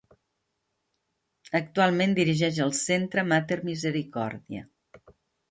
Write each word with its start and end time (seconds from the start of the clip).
Actualment 1.59 2.15
dirigeix 2.21 2.57
el 2.67 2.73
centre 2.79 3.27
Mater 3.35 3.59
Misericòrdia. 3.69 4.67